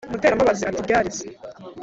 [0.11, 1.27] Muterambabazi atI"ryari se"